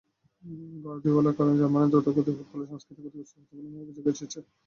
[0.85, 4.39] গার্দিওলার কারণে জার্মানির দ্রুতগতির ফুটবল সংস্কৃতিই ক্ষতিগ্রস্ত হচ্ছে বলেও অভিযোগ এসেছে।